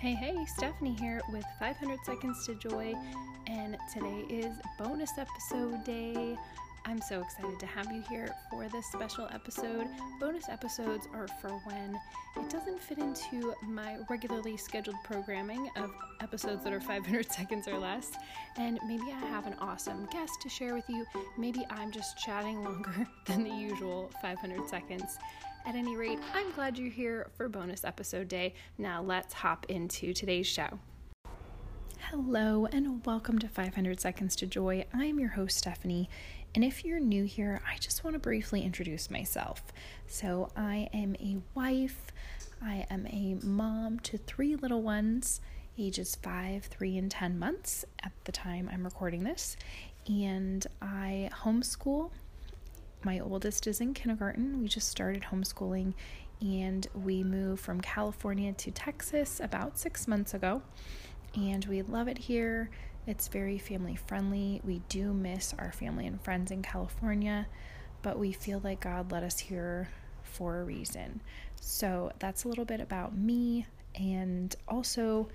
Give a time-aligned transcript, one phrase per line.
[0.00, 2.94] Hey, hey, Stephanie here with 500 Seconds to Joy,
[3.46, 6.38] and today is bonus episode day.
[6.86, 9.88] I'm so excited to have you here for this special episode.
[10.18, 12.00] Bonus episodes are for when
[12.38, 15.90] it doesn't fit into my regularly scheduled programming of
[16.22, 18.12] episodes that are 500 seconds or less,
[18.56, 21.04] and maybe I have an awesome guest to share with you.
[21.36, 25.18] Maybe I'm just chatting longer than the usual 500 seconds.
[25.66, 28.54] At any rate, I'm glad you're here for bonus episode day.
[28.78, 30.78] Now let's hop into today's show.
[31.98, 34.86] Hello, and welcome to 500 Seconds to Joy.
[34.92, 36.08] I'm your host, Stephanie.
[36.54, 39.62] And if you're new here, I just want to briefly introduce myself.
[40.06, 42.06] So, I am a wife,
[42.62, 45.42] I am a mom to three little ones,
[45.78, 49.56] ages five, three, and 10 months at the time I'm recording this.
[50.08, 52.10] And I homeschool
[53.02, 54.60] my oldest is in kindergarten.
[54.60, 55.94] We just started homeschooling
[56.40, 60.62] and we moved from California to Texas about six months ago.
[61.34, 62.70] And we love it here.
[63.06, 64.60] It's very family friendly.
[64.64, 67.46] We do miss our family and friends in California,
[68.02, 69.88] but we feel like God led us here
[70.22, 71.20] for a reason.
[71.60, 73.66] So that's a little bit about me.
[73.94, 75.28] And also,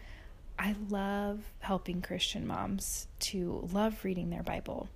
[0.58, 4.90] I love helping Christian moms to love reading their Bible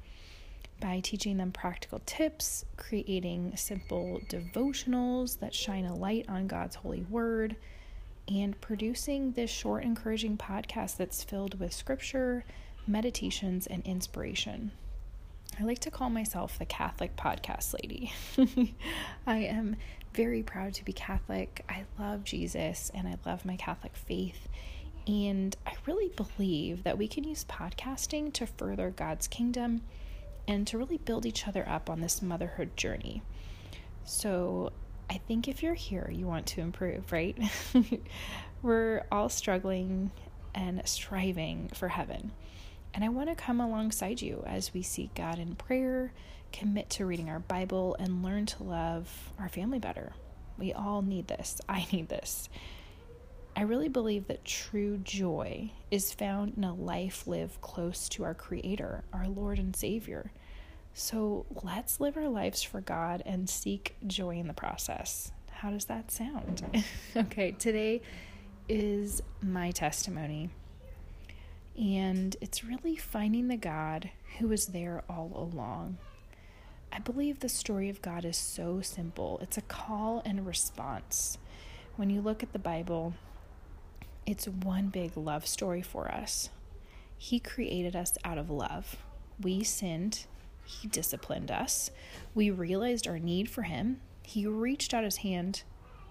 [0.80, 7.02] by teaching them practical tips, creating simple devotionals that shine a light on God's holy
[7.04, 7.56] word,
[8.28, 12.44] and producing this short, encouraging podcast that's filled with scripture,
[12.86, 14.72] meditations, and inspiration.
[15.60, 18.14] I like to call myself the Catholic podcast lady.
[19.28, 19.76] I am
[20.14, 21.66] very proud to be Catholic.
[21.68, 24.48] I love Jesus and I love my Catholic faith.
[25.08, 29.82] And I really believe that we can use podcasting to further God's kingdom
[30.50, 33.22] and to really build each other up on this motherhood journey.
[34.04, 34.74] So,
[35.08, 37.38] I think if you're here, you want to improve, right?
[38.64, 40.10] We're all struggling
[40.56, 42.32] and striving for heaven.
[42.96, 46.14] And I want to come alongside you as we seek God in prayer,
[46.52, 50.14] commit to reading our Bible, and learn to love our family better.
[50.58, 51.62] We all need this.
[51.70, 52.50] I need this.
[53.56, 58.34] I really believe that true joy is found in a life lived close to our
[58.34, 60.32] Creator, our Lord and Savior.
[61.00, 65.32] So let's live our lives for God and seek joy in the process.
[65.50, 66.62] How does that sound?
[67.16, 68.02] okay, today
[68.68, 70.50] is my testimony.
[71.80, 74.10] And it's really finding the God
[74.40, 76.00] who was there all along.
[76.92, 79.40] I believe the story of God is so simple.
[79.42, 81.38] It's a call and response.
[81.96, 83.14] When you look at the Bible,
[84.26, 86.50] it's one big love story for us.
[87.18, 88.98] He created us out of love.
[89.42, 90.26] We sinned,
[90.70, 91.92] He disciplined us.
[92.34, 94.02] We realized our need for Him.
[94.24, 95.64] He reached out His hand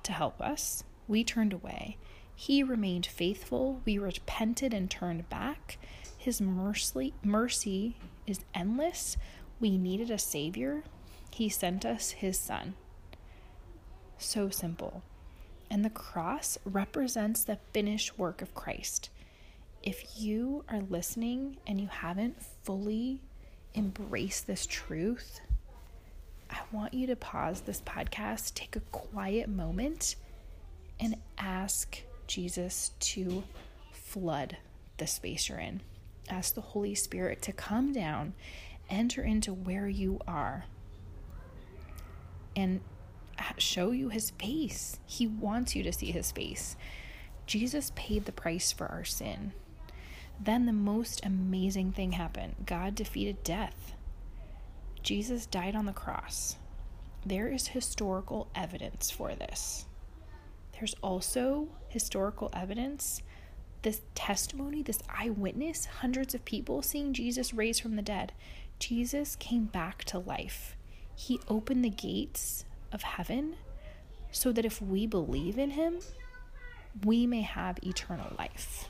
[0.03, 0.85] to help us.
[1.07, 1.97] We turned away.
[2.35, 3.81] He remained faithful.
[3.85, 5.79] We repented and turned back.
[6.17, 7.97] His mercy, mercy
[8.27, 9.17] is endless.
[9.61, 10.85] We needed a Savior.
[11.33, 12.75] He sent us His Son.
[14.19, 15.03] So simple
[15.71, 19.11] and the cross represents the finished work of Christ.
[19.83, 23.23] If you are listening and you haven't fully
[23.79, 25.41] embraced this truth,
[26.51, 30.17] I want you to pause this podcast, take a quiet moment,
[30.99, 33.45] and ask Jesus to
[33.93, 34.57] flood
[34.97, 35.81] the space you're in.
[36.29, 38.35] Ask the Holy Spirit to come down,
[38.91, 40.65] enter into where you are,
[42.57, 42.81] and
[43.59, 44.99] show you his face.
[45.07, 46.77] He wants you to see his face.
[47.47, 49.53] Jesus paid the price for our sin.
[50.41, 53.95] Then the most amazing thing happened God defeated death.
[55.03, 56.57] Jesus died on the cross.
[57.25, 59.87] There is historical evidence for this.
[60.73, 63.23] There's also historical evidence,
[63.83, 68.33] this testimony, this eyewitness, hundreds of people seeing Jesus raised from the dead.
[68.79, 70.77] Jesus came back to life.
[71.17, 73.57] He opened the gates of heaven
[74.31, 75.99] so that if we believe in him,
[77.05, 78.89] we may have eternal life.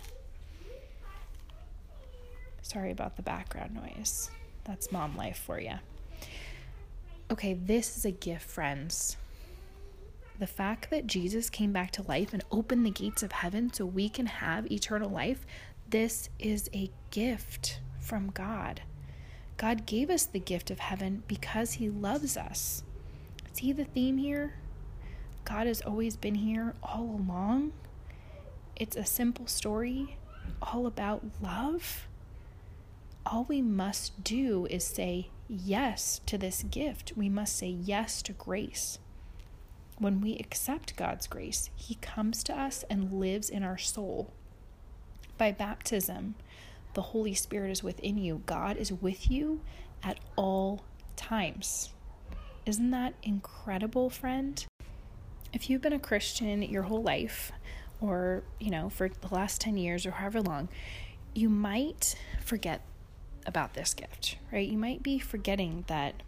[2.68, 4.30] Sorry about the background noise.
[4.64, 5.76] That's mom life for you.
[7.30, 9.16] Okay, this is a gift, friends.
[10.38, 13.86] The fact that Jesus came back to life and opened the gates of heaven so
[13.86, 15.46] we can have eternal life,
[15.88, 18.82] this is a gift from God.
[19.56, 22.82] God gave us the gift of heaven because He loves us.
[23.54, 24.56] See the theme here?
[25.46, 27.72] God has always been here all along.
[28.76, 30.18] It's a simple story
[30.60, 32.06] all about love.
[33.30, 37.12] All we must do is say yes to this gift.
[37.14, 38.98] We must say yes to grace.
[39.98, 44.32] When we accept God's grace, He comes to us and lives in our soul.
[45.36, 46.36] By baptism,
[46.94, 48.40] the Holy Spirit is within you.
[48.46, 49.60] God is with you
[50.02, 50.84] at all
[51.14, 51.92] times.
[52.64, 54.64] Isn't that incredible, friend?
[55.52, 57.52] If you've been a Christian your whole life,
[58.00, 60.70] or, you know, for the last 10 years or however long,
[61.34, 62.80] you might forget
[63.48, 64.68] about this gift, right?
[64.68, 66.22] You might be forgetting that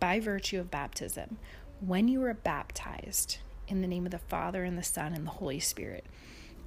[0.00, 1.38] by virtue of baptism,
[1.80, 3.38] when you were baptized
[3.68, 6.04] in the name of the Father and the Son and the Holy Spirit,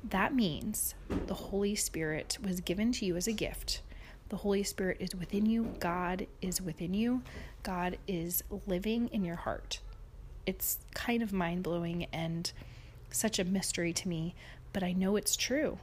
[0.10, 0.96] that means
[1.28, 3.82] the Holy Spirit was given to you as a gift.
[4.30, 5.76] The Holy Spirit is within you.
[5.80, 7.22] God is within you.
[7.64, 9.82] God is living in your heart.
[10.46, 12.52] It's kind of mind blowing and
[13.10, 14.34] such a mystery to me,
[14.72, 15.80] but I know it's true.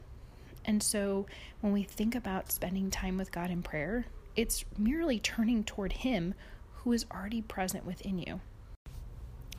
[0.64, 1.26] And so
[1.60, 4.06] when we think about spending time with God in prayer,
[4.36, 6.34] it's merely turning toward Him
[6.76, 8.40] who is already present within you.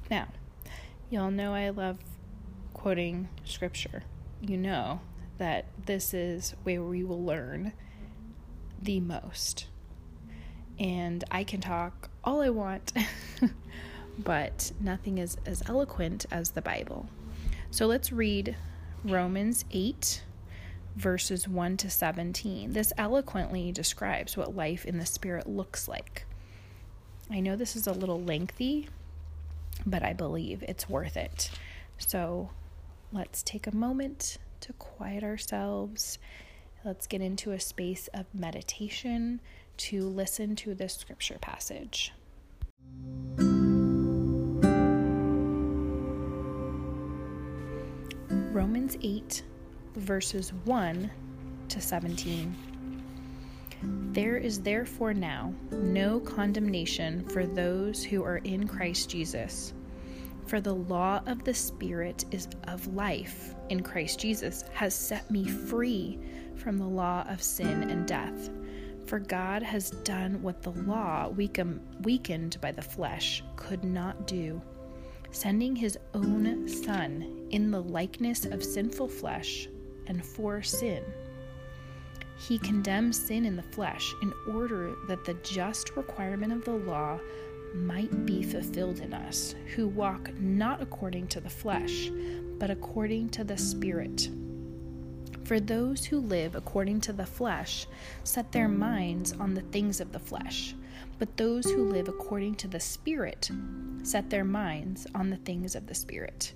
[0.09, 0.27] Now,
[1.09, 1.97] y'all know I love
[2.73, 4.03] quoting scripture.
[4.41, 5.01] You know
[5.37, 7.73] that this is where we will learn
[8.81, 9.67] the most.
[10.77, 12.93] And I can talk all I want,
[14.19, 17.07] but nothing is as eloquent as the Bible.
[17.71, 18.55] So let's read
[19.03, 20.21] Romans 8,
[20.95, 22.74] verses 1 to 17.
[22.74, 26.25] This eloquently describes what life in the Spirit looks like.
[27.30, 28.88] I know this is a little lengthy,
[29.86, 31.50] but I believe it's worth it.
[31.97, 32.50] So
[33.12, 36.18] let's take a moment to quiet ourselves.
[36.83, 39.41] Let's get into a space of meditation
[39.77, 42.13] to listen to this scripture passage.
[48.51, 49.44] Romans 8,
[49.95, 51.09] verses 1
[51.69, 52.56] to 17.
[54.12, 59.74] There is therefore now no condemnation for those who are in Christ Jesus.
[60.47, 65.47] For the law of the Spirit is of life in Christ Jesus has set me
[65.47, 66.19] free
[66.56, 68.50] from the law of sin and death.
[69.06, 74.62] For God has done what the law, weakened by the flesh, could not do
[75.31, 79.68] sending his own Son in the likeness of sinful flesh
[80.07, 81.03] and for sin.
[82.37, 87.19] He condemns sin in the flesh in order that the just requirement of the law
[87.73, 92.09] might be fulfilled in us, who walk not according to the flesh,
[92.57, 94.29] but according to the Spirit.
[95.43, 97.85] For those who live according to the flesh
[98.23, 100.75] set their minds on the things of the flesh
[101.17, 103.49] but those who live according to the Spirit
[104.03, 106.53] set their minds on the things of the Spirit.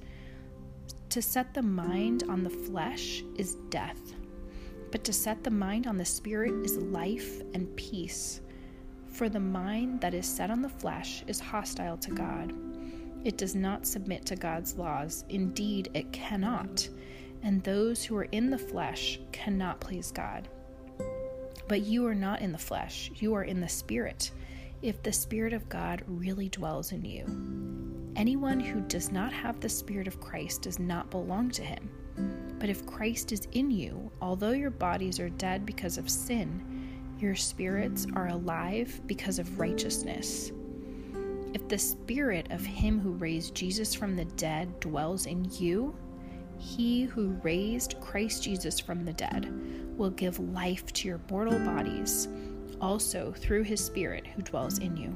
[1.10, 4.14] To set the mind on the flesh is death,
[4.92, 8.42] but to set the mind on the Spirit is life and peace.
[9.08, 12.54] For the mind that is set on the flesh is hostile to God.
[13.24, 15.26] It does not submit to God's laws.
[15.30, 16.88] Indeed, it cannot.
[17.42, 20.48] And those who are in the flesh cannot please God.
[21.68, 24.30] But you are not in the flesh, you are in the Spirit
[24.84, 27.69] if the Spirit of God really dwells in you.
[28.20, 31.90] Anyone who does not have the Spirit of Christ does not belong to him.
[32.60, 37.34] But if Christ is in you, although your bodies are dead because of sin, your
[37.34, 40.52] spirits are alive because of righteousness.
[41.54, 45.96] If the Spirit of Him who raised Jesus from the dead dwells in you,
[46.58, 49.50] He who raised Christ Jesus from the dead
[49.98, 52.28] will give life to your mortal bodies
[52.82, 55.16] also through his Spirit who dwells in you.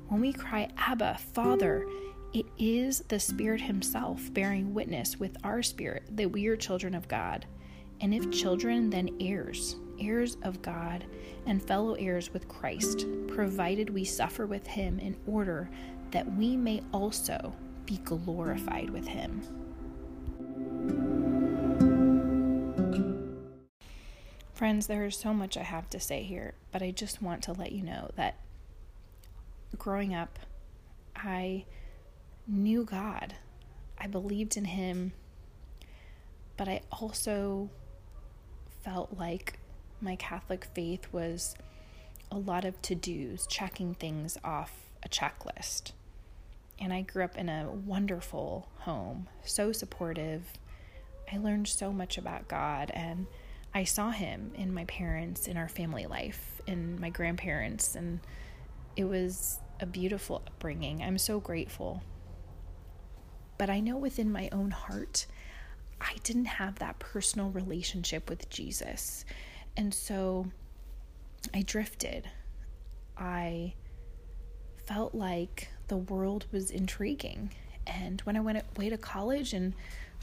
[0.11, 1.87] When we cry, Abba, Father,
[2.33, 7.07] it is the Spirit Himself bearing witness with our spirit that we are children of
[7.07, 7.45] God.
[8.01, 11.05] And if children, then heirs, heirs of God,
[11.45, 15.69] and fellow heirs with Christ, provided we suffer with Him in order
[16.11, 17.53] that we may also
[17.85, 19.41] be glorified with Him.
[24.53, 27.53] Friends, there is so much I have to say here, but I just want to
[27.53, 28.35] let you know that
[29.77, 30.39] growing up,
[31.15, 31.65] I
[32.47, 33.35] knew God.
[33.97, 35.13] I believed in Him,
[36.57, 37.69] but I also
[38.83, 39.59] felt like
[40.01, 41.55] my Catholic faith was
[42.31, 44.73] a lot of to dos, checking things off
[45.03, 45.91] a checklist.
[46.79, 50.43] And I grew up in a wonderful home, so supportive.
[51.31, 53.27] I learned so much about God and
[53.73, 58.19] I saw him in my parents, in our family life, in my grandparents, and
[58.95, 61.01] it was a beautiful upbringing.
[61.01, 62.03] I'm so grateful.
[63.57, 65.25] But I know within my own heart,
[65.99, 69.25] I didn't have that personal relationship with Jesus.
[69.77, 70.47] And so
[71.53, 72.27] I drifted.
[73.17, 73.73] I
[74.85, 77.51] felt like the world was intriguing.
[77.85, 79.73] And when I went away to college and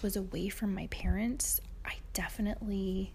[0.02, 3.12] was away from my parents, I definitely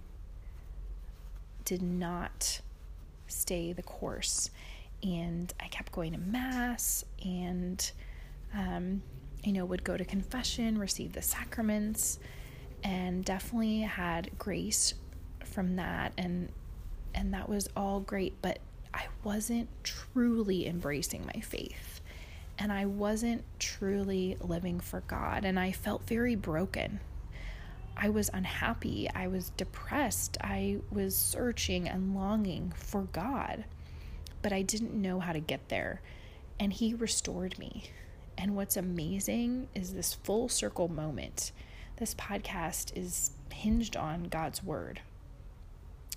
[1.66, 2.62] did not
[3.28, 4.50] stay the course.
[5.04, 7.92] And I kept going to Mass and,
[8.54, 9.02] um,
[9.44, 12.20] you know, would go to confession, receive the sacraments,
[12.84, 14.94] and definitely had grace
[15.44, 16.14] from that.
[16.18, 16.50] And,
[17.14, 18.42] and that was all great.
[18.42, 18.60] But
[18.94, 22.00] I wasn't truly embracing my faith.
[22.58, 25.44] And I wasn't truly living for God.
[25.44, 27.00] And I felt very broken.
[27.98, 29.10] I was unhappy.
[29.14, 30.38] I was depressed.
[30.42, 33.66] I was searching and longing for God,
[34.44, 36.02] but I didn't know how to get there.
[36.60, 37.86] And He restored me.
[38.38, 41.52] And what's amazing is this full circle moment.
[41.98, 45.02] This podcast is hinged on God's Word.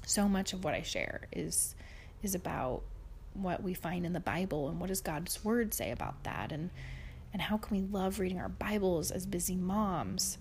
[0.05, 1.75] So much of what I share is
[2.23, 2.83] is about
[3.33, 6.69] what we find in the Bible and what does God's Word say about that and
[7.33, 10.37] and how can we love reading our Bibles as busy moms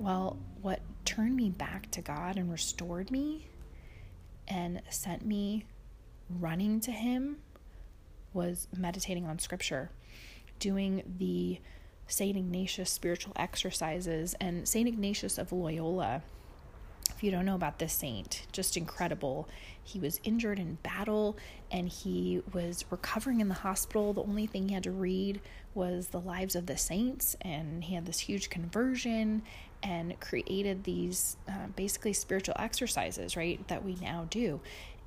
[0.00, 3.48] well, what turned me back to God and restored me
[4.48, 5.66] and sent me
[6.38, 7.38] running to Him
[8.32, 9.90] was meditating on Scripture,
[10.58, 11.60] doing the
[12.06, 12.36] St.
[12.36, 14.88] Ignatius spiritual exercises, and St.
[14.88, 16.22] Ignatius of Loyola
[17.20, 19.46] if you don't know about this saint, just incredible.
[19.82, 21.36] He was injured in battle
[21.70, 24.14] and he was recovering in the hospital.
[24.14, 25.42] The only thing he had to read
[25.74, 29.42] was the lives of the saints, and he had this huge conversion
[29.82, 34.60] and created these uh, basically spiritual exercises, right, that we now do.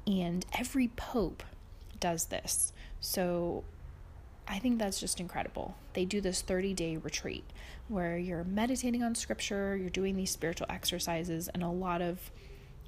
[0.06, 1.44] And every pope
[2.00, 2.74] does this.
[3.00, 3.64] So
[4.48, 5.76] I think that's just incredible.
[5.94, 7.46] They do this 30 day retreat
[7.88, 12.32] where you're meditating on scripture, you're doing these spiritual exercises, and a lot of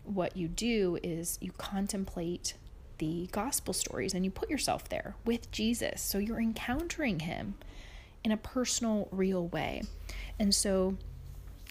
[0.03, 2.53] what you do is you contemplate
[2.97, 6.01] the gospel stories and you put yourself there with Jesus.
[6.01, 7.55] So you're encountering him
[8.23, 9.83] in a personal, real way.
[10.39, 10.97] And so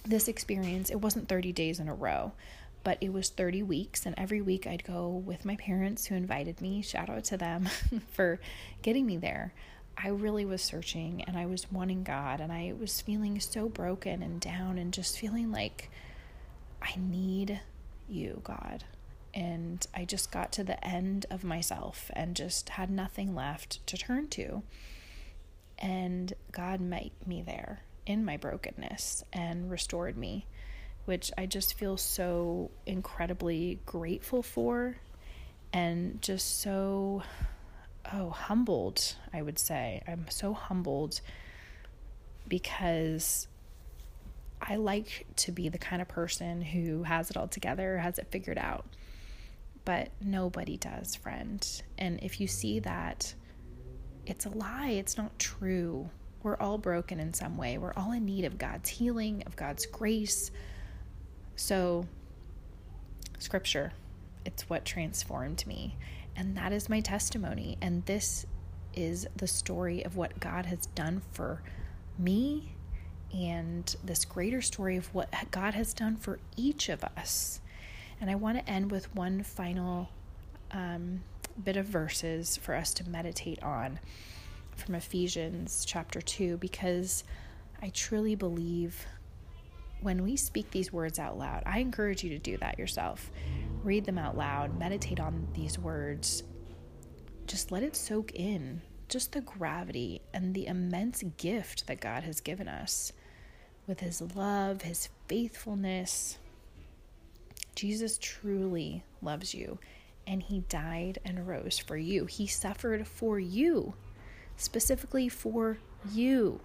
[0.05, 2.33] this experience, it wasn't 30 days in a row,
[2.85, 4.07] but it was 30 weeks.
[4.07, 6.83] And every week I'd go with my parents who invited me.
[6.83, 7.69] Shout out to them
[8.13, 8.39] for
[8.83, 9.53] getting me there.
[9.97, 14.23] I really was searching and I was wanting God and I was feeling so broken
[14.23, 15.91] and down and just feeling like
[16.83, 17.61] I need
[18.09, 18.85] you, God.
[19.33, 23.97] And I just got to the end of myself and just had nothing left to
[23.97, 24.63] turn to.
[25.79, 30.47] And God met me there in my brokenness and restored me,
[31.05, 34.97] which I just feel so incredibly grateful for
[35.73, 37.23] and just so
[38.13, 40.03] oh, humbled, I would say.
[40.07, 41.21] I'm so humbled
[42.49, 43.49] because
[44.61, 48.29] I like to be the kind of person who has it all together, has it
[48.31, 48.87] figured out.
[49.85, 51.67] But nobody does, friend.
[51.99, 53.35] And if you see that,
[54.25, 54.91] it's a lie.
[54.91, 56.09] It's not true.
[56.43, 57.77] We're all broken in some way.
[57.77, 60.51] We're all in need of God's healing, of God's grace.
[61.57, 62.07] So,
[63.39, 63.93] scripture,
[64.45, 65.97] it's what transformed me.
[66.37, 67.79] And that is my testimony.
[67.81, 68.47] And this
[68.95, 71.63] is the story of what God has done for
[72.19, 72.75] me
[73.33, 77.61] and this greater story of what God has done for each of us.
[78.21, 80.11] And I want to end with one final
[80.71, 81.23] um,
[81.63, 83.99] bit of verses for us to meditate on
[84.77, 87.25] from Ephesians chapter 2 because
[87.83, 89.07] I truly believe
[90.01, 93.31] when we speak these words out loud, I encourage you to do that yourself.
[93.83, 96.43] Read them out loud, meditate on these words.
[97.47, 102.41] Just let it soak in, just the gravity and the immense gift that God has
[102.41, 103.13] given us
[103.87, 106.39] with His love, His faithfulness.
[107.75, 109.79] Jesus truly loves you,
[110.27, 112.27] and He died and rose for you.
[112.27, 113.95] He suffered for you,
[114.57, 115.79] specifically for
[116.13, 116.61] you.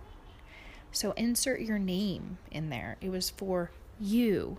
[0.92, 2.98] So insert your name in there.
[3.02, 4.58] It was for you.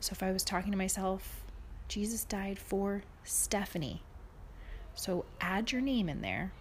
[0.00, 1.44] So if I was talking to myself,
[1.88, 4.02] Jesus died for Stephanie.
[4.94, 6.52] So add your name in there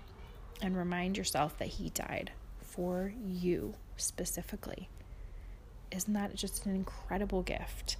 [0.61, 4.89] and remind yourself that he died for you specifically.
[5.91, 7.97] Isn't that just an incredible gift?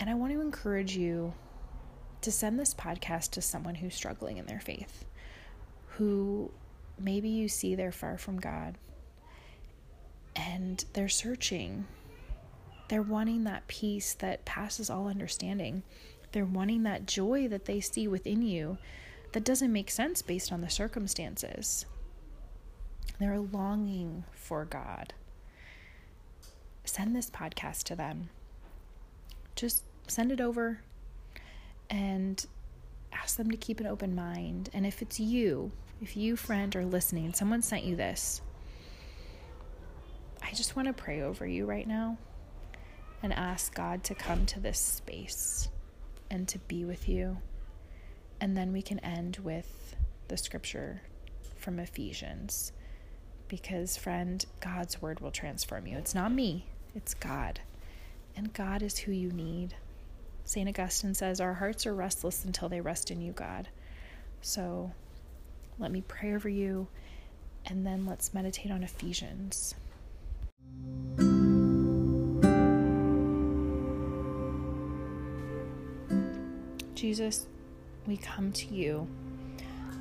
[0.00, 1.34] And I want to encourage you
[2.22, 5.04] to send this podcast to someone who's struggling in their faith,
[5.88, 6.50] who
[6.98, 8.78] maybe you see they're far from God,
[10.36, 11.86] and they're searching
[12.88, 15.82] They're wanting that peace that passes all understanding.
[16.32, 18.78] They're wanting that joy that they see within you
[19.32, 21.86] that doesn't make sense based on the circumstances.
[23.18, 25.14] They're longing for God.
[26.84, 28.28] Send this podcast to them.
[29.56, 30.80] Just send it over
[31.88, 32.44] and
[33.12, 34.68] ask them to keep an open mind.
[34.74, 35.72] And if it's you,
[36.02, 38.42] if you, friend, are listening, someone sent you this,
[40.54, 42.16] just want to pray over you right now
[43.22, 45.68] and ask God to come to this space
[46.30, 47.38] and to be with you.
[48.40, 49.96] And then we can end with
[50.28, 51.02] the scripture
[51.56, 52.72] from Ephesians.
[53.48, 55.96] Because, friend, God's word will transform you.
[55.98, 57.60] It's not me, it's God.
[58.36, 59.74] And God is who you need.
[60.44, 60.68] St.
[60.68, 63.68] Augustine says, Our hearts are restless until they rest in you, God.
[64.40, 64.92] So
[65.78, 66.88] let me pray over you,
[67.66, 69.74] and then let's meditate on Ephesians.
[76.94, 77.46] Jesus,
[78.06, 79.06] we come to you.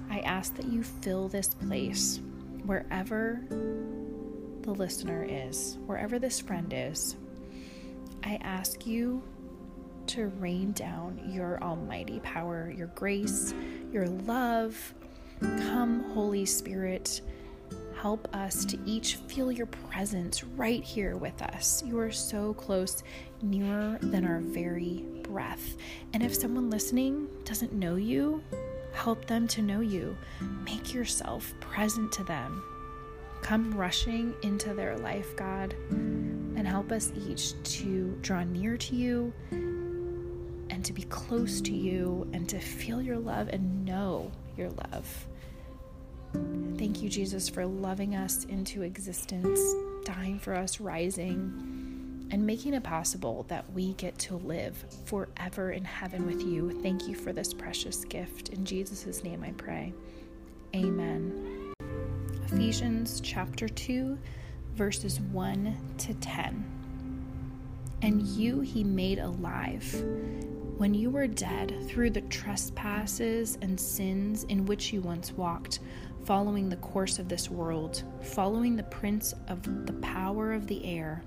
[0.10, 2.22] I ask that you fill this place
[2.66, 7.18] wherever the listener is, wherever this friend is.
[8.24, 9.22] I ask you
[10.08, 13.54] to rain down your almighty power, your grace,
[13.92, 14.94] your love.
[15.42, 17.22] Come, Holy Spirit,
[18.04, 21.82] help us to each feel your presence right here with us.
[21.86, 23.02] You are so close,
[23.42, 25.78] nearer than our very breath.
[26.12, 28.44] And if someone listening doesn't know you,
[28.92, 30.18] help them to know you.
[30.66, 32.62] Make yourself present to them.
[33.42, 39.32] Come rushing into their life, God, and help us each to draw near to you
[39.50, 45.26] and to be close to you and to feel your love and know your love.
[46.78, 49.60] Thank you, Jesus, for loving us into existence,
[50.06, 55.86] dying for us, rising, and making it possible that we get to live forever in
[55.86, 56.82] heaven with you.
[56.82, 58.50] Thank you for this precious gift.
[58.50, 59.94] In Jesus' name I pray.
[60.76, 61.74] Amen.
[62.46, 64.18] Ephesians chapter 2,
[64.76, 66.66] verses 1 to 10.
[68.02, 70.04] And you he made alive
[70.78, 75.80] when you were dead through the trespasses and sins in which you once walked
[76.26, 81.24] following the course of this world, following the prince of the power of the air,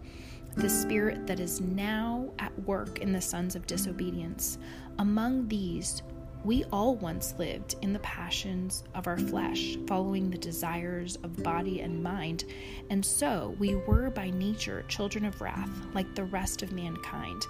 [0.56, 4.58] the spirit that is now at work in the sons of disobedience.
[4.98, 6.02] Among these,
[6.44, 11.80] we all once lived in the passions of our flesh, following the desires of body
[11.80, 12.44] and mind,
[12.88, 17.42] and so we were by nature children of wrath, like the rest of mankind.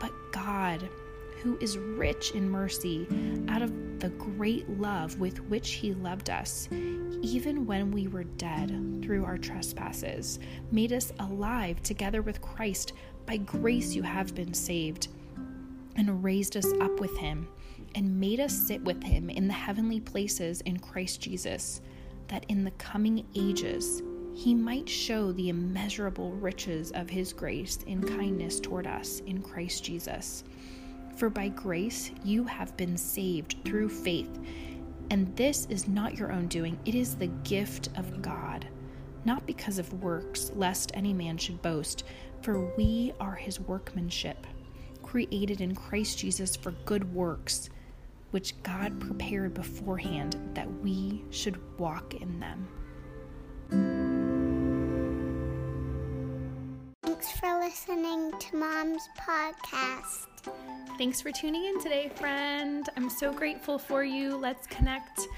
[0.00, 0.88] But God,
[1.42, 3.06] who is rich in mercy,
[3.48, 6.68] out of the great love with which He loved us,
[7.22, 10.38] even when we were dead through our trespasses,
[10.70, 12.92] made us alive together with Christ.
[13.26, 15.08] By grace you have been saved,
[15.96, 17.48] and raised us up with Him,
[17.94, 21.80] and made us sit with Him in the heavenly places in Christ Jesus,
[22.28, 24.02] that in the coming ages,
[24.34, 29.84] he might show the immeasurable riches of his grace in kindness toward us in Christ
[29.84, 30.44] Jesus.
[31.16, 34.38] For by grace you have been saved through faith.
[35.10, 38.66] And this is not your own doing, it is the gift of God,
[39.24, 42.04] not because of works, lest any man should boast.
[42.42, 44.46] For we are his workmanship,
[45.02, 47.70] created in Christ Jesus for good works,
[48.30, 53.99] which God prepared beforehand that we should walk in them.
[57.20, 60.26] Thanks for listening to Mom's podcast.
[60.96, 62.88] Thanks for tuning in today, friend.
[62.96, 64.38] I'm so grateful for you.
[64.38, 65.28] Let's connect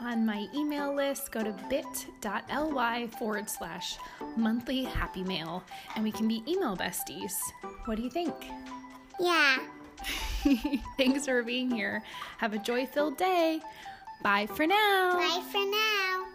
[0.00, 1.30] on my email list.
[1.30, 3.96] Go to bit.ly forward slash
[4.36, 5.62] monthly happy mail
[5.94, 7.34] and we can be email besties.
[7.84, 8.34] What do you think?
[9.20, 9.58] Yeah.
[10.96, 12.02] Thanks for being here.
[12.38, 13.60] Have a joy filled day.
[14.20, 15.12] Bye for now.
[15.12, 16.29] Bye for now.